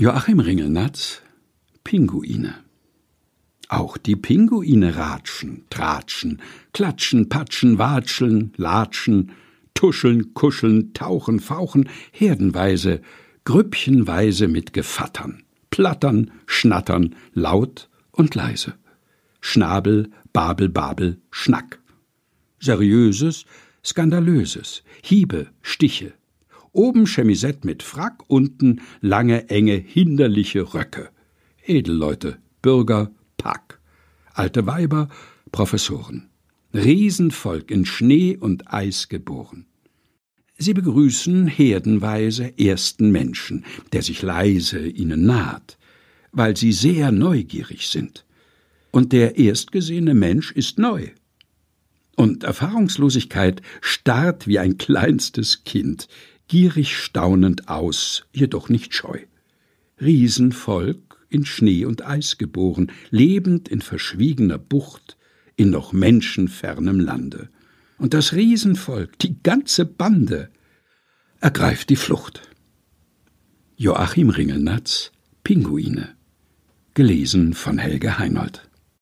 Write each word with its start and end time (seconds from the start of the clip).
Joachim 0.00 0.40
Ringelnatz 0.40 1.20
Pinguine 1.84 2.54
Auch 3.68 3.98
die 3.98 4.16
Pinguine 4.16 4.96
ratschen, 4.96 5.66
tratschen, 5.68 6.40
klatschen, 6.72 7.28
patschen, 7.28 7.76
watscheln, 7.76 8.54
latschen, 8.56 9.32
tuscheln, 9.74 10.32
kuscheln, 10.32 10.94
tauchen, 10.94 11.38
fauchen, 11.38 11.86
herdenweise, 12.12 13.02
grüppchenweise 13.44 14.48
mit 14.48 14.72
Gevattern, 14.72 15.42
plattern, 15.68 16.30
schnattern, 16.46 17.14
laut 17.34 17.90
und 18.10 18.34
leise. 18.34 18.72
Schnabel, 19.42 20.10
Babel, 20.32 20.70
Babel, 20.70 21.20
Schnack. 21.30 21.78
Seriöses, 22.58 23.44
Skandalöses, 23.84 24.82
Hiebe, 25.02 25.48
Stiche, 25.60 26.14
Oben 26.72 27.06
Chemisett 27.06 27.64
mit 27.64 27.82
Frack, 27.82 28.22
unten 28.28 28.80
lange, 29.00 29.48
enge, 29.48 29.74
hinderliche 29.74 30.74
Röcke. 30.74 31.10
Edelleute, 31.64 32.38
Bürger, 32.62 33.10
Pack. 33.36 33.80
Alte 34.34 34.66
Weiber, 34.66 35.08
Professoren. 35.50 36.28
Riesenvolk 36.72 37.70
in 37.70 37.84
Schnee 37.84 38.36
und 38.36 38.72
Eis 38.72 39.08
geboren. 39.08 39.66
Sie 40.56 40.74
begrüßen 40.74 41.46
herdenweise 41.46 42.58
ersten 42.58 43.10
Menschen, 43.10 43.64
der 43.92 44.02
sich 44.02 44.22
leise 44.22 44.86
ihnen 44.86 45.24
naht, 45.24 45.78
weil 46.32 46.56
sie 46.56 46.72
sehr 46.72 47.10
neugierig 47.10 47.88
sind. 47.88 48.24
Und 48.92 49.12
der 49.12 49.38
erstgesehene 49.38 50.14
Mensch 50.14 50.52
ist 50.52 50.78
neu. 50.78 51.08
Und 52.14 52.44
Erfahrungslosigkeit 52.44 53.62
starrt 53.80 54.46
wie 54.46 54.58
ein 54.58 54.76
kleinstes 54.76 55.64
Kind, 55.64 56.08
gierig 56.50 56.96
staunend 56.96 57.68
aus, 57.68 58.26
jedoch 58.32 58.68
nicht 58.68 58.92
scheu. 58.92 59.20
Riesenvolk 60.00 61.24
in 61.28 61.46
Schnee 61.46 61.84
und 61.84 62.04
Eis 62.04 62.38
geboren, 62.38 62.90
lebend 63.10 63.68
in 63.68 63.80
verschwiegener 63.80 64.58
Bucht, 64.58 65.16
in 65.54 65.70
noch 65.70 65.92
menschenfernem 65.92 66.98
Lande. 66.98 67.50
Und 67.98 68.14
das 68.14 68.32
Riesenvolk, 68.32 69.16
die 69.20 69.40
ganze 69.44 69.84
Bande, 69.84 70.50
ergreift 71.40 71.88
die 71.88 71.96
Flucht. 71.96 72.42
Joachim 73.76 74.30
Ringelnatz 74.30 75.12
Pinguine 75.44 76.16
gelesen 76.94 77.54
von 77.54 77.78
Helge 77.78 78.18
Heinold 78.18 78.68